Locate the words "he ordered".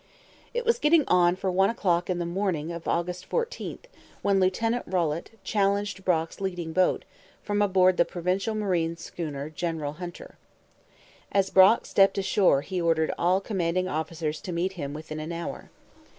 12.61-13.13